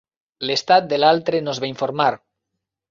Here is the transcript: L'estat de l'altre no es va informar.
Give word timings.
L'estat 0.49 0.89
de 0.95 0.99
l'altre 1.03 1.43
no 1.47 1.57
es 1.57 1.63
va 1.67 1.73
informar. 1.75 2.13